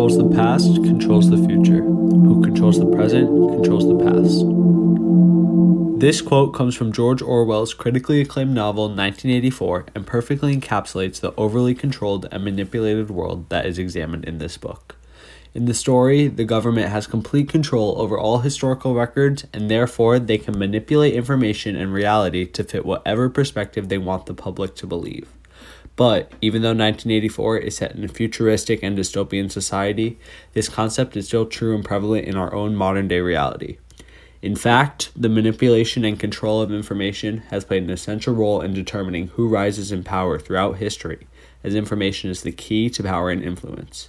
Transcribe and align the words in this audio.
controls 0.00 0.16
the 0.16 0.34
past 0.34 0.74
controls 0.76 1.28
the 1.28 1.36
future. 1.46 1.82
Who 1.82 2.42
controls 2.42 2.78
the 2.78 2.86
present 2.86 3.28
controls 3.28 3.86
the 3.86 4.02
past. 4.02 6.00
This 6.00 6.22
quote 6.22 6.54
comes 6.54 6.74
from 6.74 6.90
George 6.90 7.20
Orwell's 7.20 7.74
critically 7.74 8.22
acclaimed 8.22 8.54
novel 8.54 8.84
1984 8.84 9.88
and 9.94 10.06
perfectly 10.06 10.56
encapsulates 10.56 11.20
the 11.20 11.34
overly 11.36 11.74
controlled 11.74 12.26
and 12.32 12.42
manipulated 12.42 13.10
world 13.10 13.50
that 13.50 13.66
is 13.66 13.78
examined 13.78 14.24
in 14.24 14.38
this 14.38 14.56
book. 14.56 14.96
In 15.52 15.66
the 15.66 15.74
story, 15.74 16.28
the 16.28 16.44
government 16.44 16.88
has 16.88 17.06
complete 17.06 17.50
control 17.50 18.00
over 18.00 18.18
all 18.18 18.38
historical 18.38 18.94
records, 18.94 19.44
and 19.52 19.70
therefore 19.70 20.18
they 20.18 20.38
can 20.38 20.58
manipulate 20.58 21.12
information 21.12 21.76
and 21.76 21.92
reality 21.92 22.46
to 22.46 22.64
fit 22.64 22.86
whatever 22.86 23.28
perspective 23.28 23.90
they 23.90 23.98
want 23.98 24.24
the 24.24 24.32
public 24.32 24.74
to 24.76 24.86
believe. 24.86 25.28
But 26.00 26.32
even 26.40 26.62
though 26.62 26.68
1984 26.68 27.58
is 27.58 27.76
set 27.76 27.94
in 27.94 28.02
a 28.04 28.08
futuristic 28.08 28.82
and 28.82 28.96
dystopian 28.96 29.50
society, 29.50 30.18
this 30.54 30.66
concept 30.66 31.14
is 31.14 31.26
still 31.26 31.44
true 31.44 31.74
and 31.74 31.84
prevalent 31.84 32.26
in 32.26 32.38
our 32.38 32.54
own 32.54 32.74
modern 32.74 33.06
day 33.06 33.20
reality. 33.20 33.76
In 34.40 34.56
fact, 34.56 35.10
the 35.14 35.28
manipulation 35.28 36.02
and 36.06 36.18
control 36.18 36.62
of 36.62 36.72
information 36.72 37.42
has 37.50 37.66
played 37.66 37.82
an 37.82 37.90
essential 37.90 38.32
role 38.32 38.62
in 38.62 38.72
determining 38.72 39.26
who 39.26 39.46
rises 39.46 39.92
in 39.92 40.02
power 40.02 40.38
throughout 40.38 40.78
history, 40.78 41.26
as 41.62 41.74
information 41.74 42.30
is 42.30 42.44
the 42.44 42.50
key 42.50 42.88
to 42.88 43.02
power 43.02 43.28
and 43.28 43.44
influence. 43.44 44.08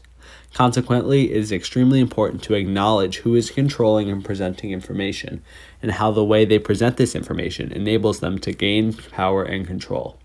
Consequently, 0.54 1.32
it 1.32 1.36
is 1.36 1.52
extremely 1.52 2.00
important 2.00 2.42
to 2.44 2.54
acknowledge 2.54 3.18
who 3.18 3.36
is 3.36 3.52
controlling 3.52 4.10
and 4.10 4.24
presenting 4.24 4.72
information, 4.72 5.44
and 5.82 5.92
how 5.92 6.10
the 6.10 6.24
way 6.24 6.46
they 6.46 6.58
present 6.58 6.96
this 6.96 7.16
information 7.16 7.70
enables 7.74 8.22
them 8.22 8.40
to 8.40 8.54
gain 8.54 8.94
power 8.94 9.44
and 9.44 9.68
control. 9.68 10.21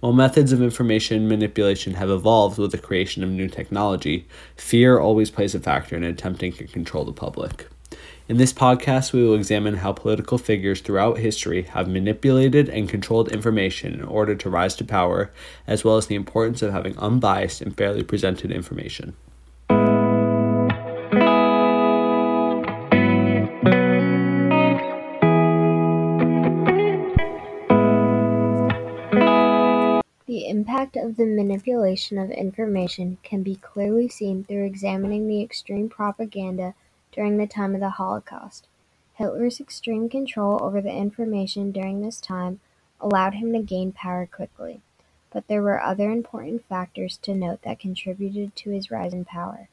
While 0.00 0.12
methods 0.12 0.52
of 0.52 0.62
information 0.62 1.26
manipulation 1.26 1.94
have 1.94 2.08
evolved 2.08 2.56
with 2.56 2.70
the 2.70 2.78
creation 2.78 3.24
of 3.24 3.30
new 3.30 3.48
technology, 3.48 4.28
fear 4.54 5.00
always 5.00 5.28
plays 5.28 5.56
a 5.56 5.60
factor 5.60 5.96
in 5.96 6.04
attempting 6.04 6.52
to 6.52 6.68
control 6.68 7.04
the 7.04 7.12
public. 7.12 7.66
In 8.28 8.36
this 8.36 8.52
podcast, 8.52 9.12
we 9.12 9.24
will 9.24 9.34
examine 9.34 9.78
how 9.78 9.92
political 9.92 10.38
figures 10.38 10.80
throughout 10.80 11.18
history 11.18 11.62
have 11.62 11.88
manipulated 11.88 12.68
and 12.68 12.88
controlled 12.88 13.32
information 13.32 13.94
in 13.94 14.04
order 14.04 14.36
to 14.36 14.48
rise 14.48 14.76
to 14.76 14.84
power, 14.84 15.32
as 15.66 15.82
well 15.82 15.96
as 15.96 16.06
the 16.06 16.14
importance 16.14 16.62
of 16.62 16.70
having 16.70 16.96
unbiased 16.98 17.60
and 17.60 17.76
fairly 17.76 18.04
presented 18.04 18.52
information. 18.52 19.16
Impact 30.58 30.96
of 30.96 31.16
the 31.16 31.24
manipulation 31.24 32.18
of 32.18 32.32
information 32.32 33.16
can 33.22 33.44
be 33.44 33.54
clearly 33.54 34.08
seen 34.08 34.42
through 34.42 34.64
examining 34.64 35.28
the 35.28 35.40
extreme 35.40 35.88
propaganda 35.88 36.74
during 37.12 37.36
the 37.36 37.46
time 37.46 37.76
of 37.76 37.80
the 37.80 37.90
Holocaust. 37.90 38.66
Hitler's 39.14 39.60
extreme 39.60 40.08
control 40.08 40.60
over 40.60 40.80
the 40.80 40.90
information 40.90 41.70
during 41.70 42.00
this 42.00 42.20
time 42.20 42.58
allowed 43.00 43.34
him 43.34 43.52
to 43.52 43.62
gain 43.62 43.92
power 43.92 44.26
quickly, 44.26 44.80
but 45.30 45.46
there 45.46 45.62
were 45.62 45.80
other 45.80 46.10
important 46.10 46.64
factors 46.64 47.18
to 47.18 47.36
note 47.36 47.62
that 47.62 47.78
contributed 47.78 48.56
to 48.56 48.70
his 48.70 48.90
rise 48.90 49.14
in 49.14 49.24
power. 49.24 49.68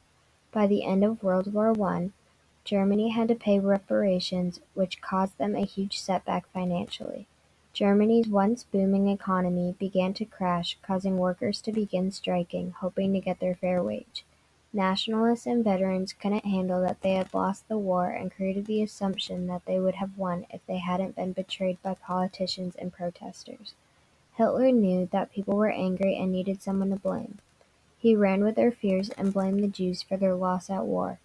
By 0.52 0.68
the 0.68 0.84
end 0.84 1.02
of 1.02 1.20
World 1.20 1.52
War 1.52 1.74
I, 1.82 2.10
Germany 2.64 3.08
had 3.08 3.26
to 3.26 3.34
pay 3.34 3.58
reparations, 3.58 4.60
which 4.74 5.00
caused 5.00 5.36
them 5.36 5.56
a 5.56 5.64
huge 5.64 5.98
setback 5.98 6.48
financially. 6.52 7.26
Germany's 7.76 8.26
once 8.26 8.64
booming 8.64 9.06
economy 9.08 9.74
began 9.78 10.14
to 10.14 10.24
crash, 10.24 10.78
causing 10.80 11.18
workers 11.18 11.60
to 11.60 11.70
begin 11.70 12.10
striking, 12.10 12.70
hoping 12.70 13.12
to 13.12 13.20
get 13.20 13.38
their 13.38 13.54
fair 13.54 13.82
wage. 13.82 14.24
Nationalists 14.72 15.44
and 15.44 15.62
veterans 15.62 16.14
couldn't 16.14 16.46
handle 16.46 16.80
that 16.80 17.02
they 17.02 17.12
had 17.12 17.34
lost 17.34 17.68
the 17.68 17.76
war 17.76 18.08
and 18.08 18.32
created 18.32 18.64
the 18.64 18.82
assumption 18.82 19.46
that 19.48 19.66
they 19.66 19.78
would 19.78 19.96
have 19.96 20.16
won 20.16 20.46
if 20.48 20.64
they 20.64 20.78
hadn't 20.78 21.16
been 21.16 21.32
betrayed 21.32 21.76
by 21.82 21.92
politicians 21.92 22.74
and 22.76 22.94
protesters. 22.94 23.74
Hitler 24.38 24.72
knew 24.72 25.10
that 25.12 25.30
people 25.30 25.54
were 25.54 25.68
angry 25.68 26.16
and 26.16 26.32
needed 26.32 26.62
someone 26.62 26.88
to 26.88 26.96
blame. 26.96 27.36
He 27.98 28.16
ran 28.16 28.42
with 28.42 28.54
their 28.54 28.72
fears 28.72 29.10
and 29.18 29.34
blamed 29.34 29.62
the 29.62 29.68
Jews 29.68 30.00
for 30.00 30.16
their 30.16 30.34
loss 30.34 30.70
at 30.70 30.86
war. 30.86 31.18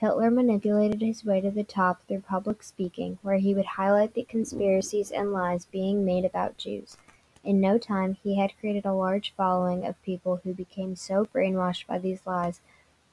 Hitler 0.00 0.30
manipulated 0.30 1.02
his 1.02 1.26
way 1.26 1.42
to 1.42 1.50
the 1.50 1.62
top 1.62 2.00
through 2.08 2.22
public 2.22 2.62
speaking, 2.62 3.18
where 3.20 3.36
he 3.36 3.54
would 3.54 3.66
highlight 3.66 4.14
the 4.14 4.22
conspiracies 4.22 5.10
and 5.10 5.30
lies 5.30 5.66
being 5.66 6.06
made 6.06 6.24
about 6.24 6.56
Jews. 6.56 6.96
In 7.44 7.60
no 7.60 7.76
time 7.76 8.14
he 8.14 8.36
had 8.36 8.56
created 8.58 8.86
a 8.86 8.94
large 8.94 9.34
following 9.36 9.84
of 9.84 10.00
people 10.00 10.40
who 10.42 10.54
became 10.54 10.96
so 10.96 11.26
brainwashed 11.26 11.86
by 11.86 11.98
these 11.98 12.26
lies 12.26 12.62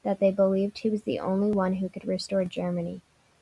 that 0.03 0.21
they 0.21 0.31
believed 0.31 0.77
he 0.77 0.89
was 0.89 1.03
the 1.03 1.19
only 1.19 1.51
one 1.51 1.73
who 1.75 1.89
could 1.89 2.07
restore 2.07 2.45
Germany. 2.45 3.01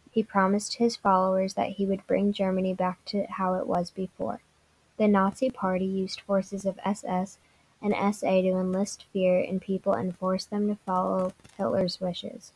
He 0.10 0.24
promised 0.24 0.78
his 0.78 0.96
followers 0.96 1.54
that 1.54 1.74
he 1.74 1.86
would 1.86 2.08
bring 2.08 2.34
Germany 2.34 2.74
back 2.74 3.06
to 3.06 3.26
how 3.26 3.54
it 3.54 3.68
was 3.68 3.92
before. 3.92 4.42
The 4.98 5.08
Nazi 5.08 5.52
Party 5.52 5.86
used 5.86 6.20
forces 6.22 6.66
of 6.66 6.80
SS 6.84 7.38
and 7.80 7.94
SA 8.16 8.42
to 8.42 8.58
enlist 8.58 9.06
fear 9.14 9.40
in 9.40 9.60
people 9.60 9.94
and 9.94 10.18
force 10.18 10.46
them 10.46 10.68
to 10.68 10.80
follow 10.84 11.34
Hitler's 11.60 12.02
wishes. 12.02 12.52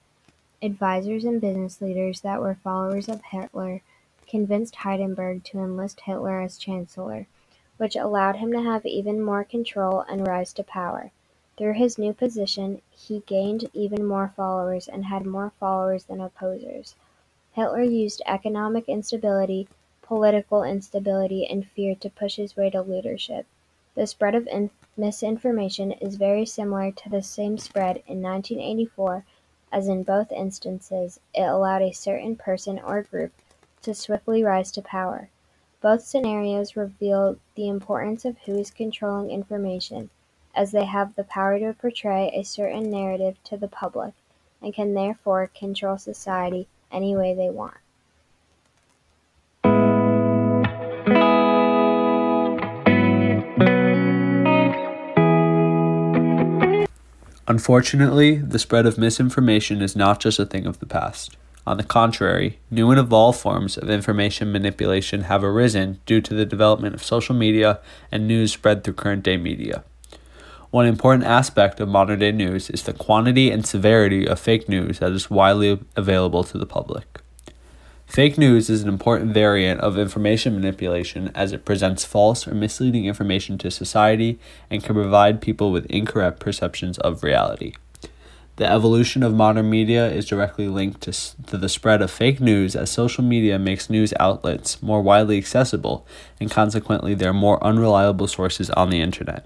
Advisors 0.62 1.24
and 1.24 1.40
business 1.40 1.82
leaders 1.82 2.20
that 2.20 2.42
were 2.42 2.56
followers 2.56 3.08
of 3.08 3.22
Hitler 3.24 3.82
convinced 4.28 4.76
Hindenburg 4.76 5.44
to 5.46 5.60
enlist 5.60 6.02
Hitler 6.02 6.42
as 6.42 6.58
chancellor, 6.58 7.28
which 7.78 7.96
allowed 7.96 8.36
him 8.36 8.52
to 8.52 8.62
have 8.62 8.86
even 8.86 9.22
more 9.22 9.46
control 9.46 10.02
and 10.02 10.28
rise 10.28 10.52
to 10.54 10.64
power. 10.64 11.12
Through 11.58 11.74
his 11.74 11.98
new 11.98 12.14
position, 12.14 12.82
he 12.92 13.22
gained 13.26 13.70
even 13.74 14.06
more 14.06 14.34
followers 14.36 14.90
and 14.90 15.06
had 15.06 15.26
more 15.26 15.54
followers 15.62 16.04
than 16.04 16.20
opposers. 16.20 16.96
Hitler 17.54 17.84
used 17.84 18.22
economic 18.26 18.90
instability, 18.90 19.70
political 20.02 20.64
instability, 20.64 21.46
and 21.48 21.68
fear 21.68 21.96
to 21.96 22.10
push 22.10 22.36
his 22.36 22.58
way 22.58 22.70
to 22.70 22.82
leadership. 22.82 23.46
The 23.96 24.06
spread 24.08 24.36
of 24.36 24.48
misinformation 24.98 25.94
is 25.94 26.16
very 26.16 26.46
similar 26.46 26.92
to 26.92 27.10
the 27.10 27.24
same 27.24 27.58
spread 27.58 28.04
in 28.08 28.22
1984 28.22 29.24
as 29.72 29.88
in 29.88 30.04
both 30.04 30.32
instances 30.32 31.20
it 31.34 31.42
allowed 31.44 31.82
a 31.82 31.92
certain 31.92 32.36
person 32.36 32.80
or 32.80 33.04
group 33.04 33.32
to 33.82 33.94
swiftly 33.94 34.44
rise 34.44 34.72
to 34.72 34.82
power. 34.82 35.30
Both 35.82 36.04
scenarios 36.04 36.76
reveal 36.76 37.38
the 37.56 37.70
importance 37.70 38.26
of 38.26 38.38
who 38.40 38.58
is 38.58 38.72
controlling 38.72 39.32
information, 39.32 40.10
as 40.54 40.72
they 40.72 40.86
have 40.86 41.16
the 41.16 41.24
power 41.24 41.58
to 41.60 41.74
portray 41.74 42.32
a 42.34 42.44
certain 42.44 42.90
narrative 42.90 43.42
to 43.46 43.58
the 43.58 43.68
public 43.68 44.14
and 44.62 44.74
can 44.74 44.94
therefore 44.94 45.48
control 45.48 45.98
society 45.98 46.68
any 46.92 47.16
way 47.16 47.34
they 47.34 47.50
want. 47.50 47.78
Unfortunately, 57.50 58.36
the 58.36 58.60
spread 58.60 58.86
of 58.86 59.00
misinformation 59.00 59.82
is 59.82 59.96
not 59.96 60.20
just 60.20 60.38
a 60.38 60.46
thing 60.46 60.68
of 60.68 60.80
the 60.80 60.86
past. 60.86 61.36
On 61.66 61.78
the 61.78 61.84
contrary, 61.84 62.60
new 62.70 62.92
and 62.92 63.00
evolved 63.00 63.40
forms 63.40 63.76
of 63.76 63.90
information 63.90 64.52
manipulation 64.52 65.22
have 65.22 65.44
arisen 65.44 66.00
due 66.06 66.22
to 66.22 66.36
the 66.36 66.46
development 66.46 66.94
of 66.94 67.04
social 67.04 67.34
media 67.34 67.80
and 68.12 68.28
news 68.28 68.54
spread 68.54 68.84
through 68.84 68.94
current 68.94 69.24
day 69.24 69.36
media. 69.36 69.84
One 70.70 70.86
important 70.86 71.24
aspect 71.24 71.80
of 71.80 71.90
modern 71.90 72.20
day 72.20 72.32
news 72.32 72.70
is 72.70 72.84
the 72.84 72.94
quantity 72.94 73.50
and 73.50 73.66
severity 73.66 74.28
of 74.28 74.40
fake 74.40 74.70
news 74.70 75.00
that 75.00 75.12
is 75.12 75.32
widely 75.32 75.80
available 75.96 76.44
to 76.44 76.58
the 76.60 76.68
public. 76.68 77.20
Fake 78.10 78.40
news 78.40 78.72
is 78.72 78.82
an 78.82 78.90
important 78.90 79.36
variant 79.36 79.80
of 79.82 79.96
information 79.96 80.56
manipulation 80.56 81.30
as 81.36 81.54
it 81.54 81.64
presents 81.64 82.04
false 82.04 82.48
or 82.48 82.56
misleading 82.56 83.06
information 83.06 83.56
to 83.60 83.70
society 83.70 84.40
and 84.68 84.84
can 84.84 84.96
provide 84.96 85.42
people 85.42 85.72
with 85.72 85.86
incorrect 85.92 86.40
perceptions 86.40 86.98
of 86.98 87.22
reality. 87.22 87.76
The 88.56 88.66
evolution 88.66 89.22
of 89.22 89.36
modern 89.36 89.70
media 89.70 90.10
is 90.10 90.26
directly 90.26 90.68
linked 90.68 91.02
to, 91.02 91.12
to 91.46 91.56
the 91.56 91.70
spread 91.70 92.02
of 92.02 92.10
fake 92.10 92.42
news 92.42 92.76
as 92.76 92.90
social 92.90 93.24
media 93.24 93.60
makes 93.60 93.92
news 93.92 94.12
outlets 94.20 94.82
more 94.82 95.04
widely 95.04 95.38
accessible 95.38 96.08
and 96.42 96.50
consequently 96.50 97.14
they're 97.14 97.32
more 97.32 97.64
unreliable 97.64 98.28
sources 98.28 98.72
on 98.72 98.90
the 98.90 99.02
internet. 99.02 99.46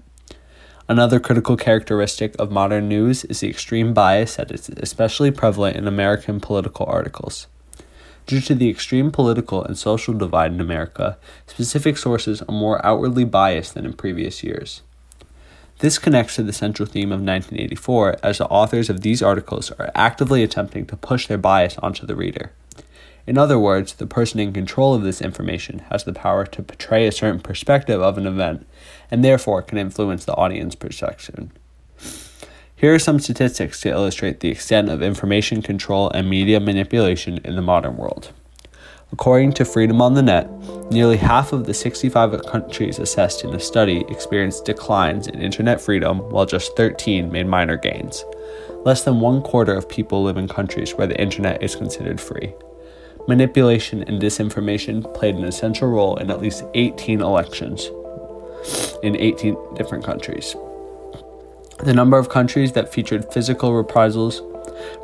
Another 0.88 1.20
critical 1.20 1.58
characteristic 1.58 2.34
of 2.38 2.50
modern 2.50 2.88
news 2.88 3.24
is 3.26 3.40
the 3.40 3.50
extreme 3.50 3.92
bias 3.92 4.36
that 4.36 4.50
is 4.50 4.70
especially 4.78 5.30
prevalent 5.30 5.76
in 5.76 5.86
American 5.86 6.40
political 6.40 6.86
articles. 6.86 7.46
Due 8.26 8.40
to 8.40 8.54
the 8.54 8.70
extreme 8.70 9.10
political 9.10 9.62
and 9.62 9.76
social 9.76 10.14
divide 10.14 10.52
in 10.52 10.60
America, 10.60 11.18
specific 11.46 11.98
sources 11.98 12.40
are 12.42 12.54
more 12.54 12.84
outwardly 12.84 13.24
biased 13.24 13.74
than 13.74 13.84
in 13.84 13.92
previous 13.92 14.42
years. 14.42 14.82
This 15.80 15.98
connects 15.98 16.36
to 16.36 16.42
the 16.42 16.52
central 16.52 16.86
theme 16.86 17.12
of 17.12 17.20
1984, 17.20 18.16
as 18.22 18.38
the 18.38 18.46
authors 18.46 18.88
of 18.88 19.02
these 19.02 19.22
articles 19.22 19.70
are 19.72 19.90
actively 19.94 20.42
attempting 20.42 20.86
to 20.86 20.96
push 20.96 21.26
their 21.26 21.36
bias 21.36 21.76
onto 21.78 22.06
the 22.06 22.16
reader. 22.16 22.52
In 23.26 23.36
other 23.36 23.58
words, 23.58 23.94
the 23.94 24.06
person 24.06 24.40
in 24.40 24.52
control 24.52 24.94
of 24.94 25.02
this 25.02 25.20
information 25.20 25.80
has 25.90 26.04
the 26.04 26.12
power 26.12 26.46
to 26.46 26.62
portray 26.62 27.06
a 27.06 27.12
certain 27.12 27.40
perspective 27.40 28.00
of 28.00 28.16
an 28.16 28.26
event 28.26 28.66
and 29.10 29.24
therefore 29.24 29.62
can 29.62 29.78
influence 29.78 30.24
the 30.24 30.34
audience 30.34 30.74
perception. 30.74 31.50
Here 32.84 32.92
are 32.92 32.98
some 32.98 33.18
statistics 33.18 33.80
to 33.80 33.88
illustrate 33.88 34.40
the 34.40 34.50
extent 34.50 34.90
of 34.90 35.00
information 35.00 35.62
control 35.62 36.10
and 36.10 36.28
media 36.28 36.60
manipulation 36.60 37.38
in 37.42 37.56
the 37.56 37.62
modern 37.62 37.96
world. 37.96 38.30
According 39.10 39.54
to 39.54 39.64
Freedom 39.64 40.02
on 40.02 40.12
the 40.12 40.20
Net, 40.20 40.50
nearly 40.90 41.16
half 41.16 41.54
of 41.54 41.64
the 41.64 41.72
65 41.72 42.44
countries 42.44 42.98
assessed 42.98 43.42
in 43.42 43.54
a 43.54 43.58
study 43.58 44.04
experienced 44.10 44.66
declines 44.66 45.28
in 45.28 45.40
internet 45.40 45.80
freedom, 45.80 46.18
while 46.28 46.44
just 46.44 46.76
13 46.76 47.32
made 47.32 47.46
minor 47.46 47.78
gains. 47.78 48.22
Less 48.84 49.02
than 49.02 49.18
one 49.18 49.40
quarter 49.40 49.72
of 49.72 49.88
people 49.88 50.22
live 50.22 50.36
in 50.36 50.46
countries 50.46 50.92
where 50.92 51.06
the 51.06 51.18
internet 51.18 51.62
is 51.62 51.74
considered 51.74 52.20
free. 52.20 52.52
Manipulation 53.26 54.02
and 54.02 54.20
disinformation 54.20 55.02
played 55.14 55.36
an 55.36 55.44
essential 55.44 55.88
role 55.88 56.16
in 56.16 56.30
at 56.30 56.42
least 56.42 56.64
18 56.74 57.22
elections 57.22 57.88
in 59.02 59.16
18 59.16 59.56
different 59.74 60.04
countries. 60.04 60.54
The 61.84 61.92
number 61.92 62.16
of 62.16 62.30
countries 62.30 62.72
that 62.72 62.90
featured 62.90 63.30
physical 63.30 63.74
reprisals 63.74 64.40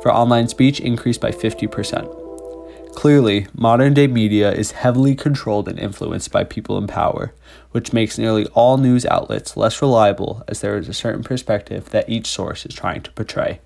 for 0.01 0.11
online 0.11 0.47
speech 0.47 0.79
increased 0.79 1.21
by 1.21 1.29
50%. 1.29 2.95
Clearly, 2.95 3.45
modern 3.53 3.93
day 3.93 4.07
media 4.07 4.51
is 4.51 4.71
heavily 4.71 5.13
controlled 5.13 5.67
and 5.67 5.77
influenced 5.77 6.31
by 6.31 6.43
people 6.43 6.79
in 6.79 6.87
power, 6.87 7.35
which 7.69 7.93
makes 7.93 8.17
nearly 8.17 8.47
all 8.47 8.77
news 8.77 9.05
outlets 9.05 9.55
less 9.55 9.79
reliable 9.79 10.43
as 10.47 10.61
there 10.61 10.75
is 10.75 10.89
a 10.89 10.93
certain 10.93 11.23
perspective 11.23 11.91
that 11.91 12.09
each 12.09 12.25
source 12.25 12.65
is 12.65 12.73
trying 12.73 13.03
to 13.03 13.11
portray. 13.11 13.59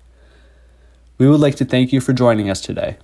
We 1.16 1.26
would 1.26 1.40
like 1.40 1.54
to 1.54 1.64
thank 1.64 1.94
you 1.94 2.02
for 2.02 2.12
joining 2.12 2.50
us 2.50 2.60
today. 2.60 2.98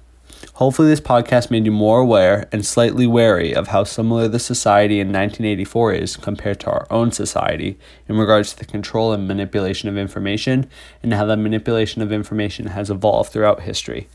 Hopefully, 0.56 0.88
this 0.88 1.00
podcast 1.00 1.50
made 1.50 1.64
you 1.64 1.72
more 1.72 2.00
aware 2.00 2.46
and 2.52 2.64
slightly 2.64 3.06
wary 3.06 3.54
of 3.54 3.69
how 3.69 3.84
similar 3.84 4.28
the 4.28 4.38
society 4.38 5.00
in 5.00 5.08
1984 5.08 5.94
is 5.94 6.16
compared 6.16 6.60
to 6.60 6.70
our 6.70 6.87
own 6.90 7.10
society 7.10 7.78
in 8.06 8.19
regards 8.19 8.52
to 8.52 8.58
the 8.58 8.66
control 8.66 9.12
and 9.12 9.26
manipulation 9.26 9.88
of 9.88 9.96
information 9.96 10.69
and 11.02 11.14
how 11.14 11.25
that 11.25 11.38
manipulation 11.38 12.02
of 12.02 12.12
information 12.12 12.66
has 12.66 12.90
evolved 12.90 13.32
throughout 13.32 13.62
history. 13.62 14.08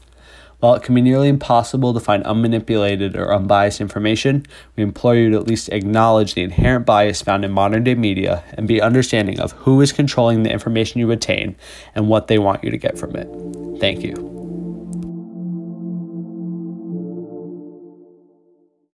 While 0.59 0.75
it 0.75 0.83
can 0.83 0.93
be 0.93 1.01
nearly 1.01 1.27
impossible 1.27 1.93
to 1.93 1.99
find 1.99 2.23
unmanipulated 2.23 3.15
or 3.15 3.33
unbiased 3.33 3.81
information, 3.81 4.45
we 4.75 4.83
implore 4.83 5.15
you 5.15 5.31
to 5.31 5.37
at 5.37 5.47
least 5.47 5.69
acknowledge 5.69 6.35
the 6.35 6.43
inherent 6.43 6.85
bias 6.85 7.21
found 7.21 7.45
in 7.45 7.51
modern 7.51 7.83
day 7.83 7.95
media 7.95 8.43
and 8.53 8.67
be 8.67 8.79
understanding 8.79 9.39
of 9.39 9.53
who 9.53 9.81
is 9.81 9.91
controlling 9.91 10.43
the 10.43 10.51
information 10.51 10.99
you 10.99 11.11
obtain 11.11 11.55
and 11.95 12.09
what 12.09 12.27
they 12.27 12.37
want 12.37 12.63
you 12.63 12.69
to 12.69 12.77
get 12.77 12.97
from 12.97 13.15
it. 13.15 13.27
Thank 13.79 14.03
you. 14.03 14.46